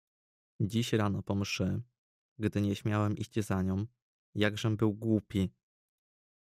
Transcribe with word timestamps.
"Dziś 0.59 0.93
rano 0.93 1.23
po 1.23 1.35
mszy, 1.35 1.81
gdy 2.39 2.61
nieśmiałem 2.61 3.17
iść 3.17 3.39
za 3.45 3.61
nią, 3.61 3.85
jakżem 4.35 4.77
był 4.77 4.93
głupi!..." 4.93 5.51